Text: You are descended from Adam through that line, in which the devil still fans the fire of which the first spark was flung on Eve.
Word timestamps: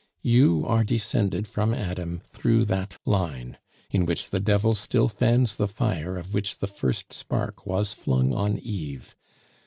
You 0.23 0.65
are 0.65 0.83
descended 0.83 1.47
from 1.47 1.75
Adam 1.75 2.21
through 2.25 2.65
that 2.65 2.97
line, 3.05 3.59
in 3.91 4.07
which 4.07 4.31
the 4.31 4.39
devil 4.39 4.73
still 4.73 5.07
fans 5.07 5.57
the 5.57 5.67
fire 5.67 6.17
of 6.17 6.33
which 6.33 6.57
the 6.57 6.65
first 6.65 7.13
spark 7.13 7.67
was 7.67 7.93
flung 7.93 8.33
on 8.33 8.57
Eve. 8.57 9.15